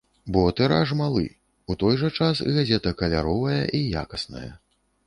[0.35, 1.25] Бо тыраж малы,
[1.73, 4.53] у той жа час газета каляровая і якасная.